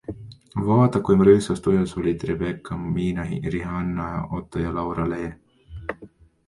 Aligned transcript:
Vaata, 0.69 1.01
kui 1.09 1.19
rõõmsas 1.27 1.61
tujus 1.67 1.93
olid 2.01 2.25
Rebecca, 2.31 2.79
Miina 2.97 3.27
Rihanna, 3.57 4.09
Otto 4.41 4.67
ja 4.67 4.75
Laura 4.81 5.09
Lee! 5.13 5.31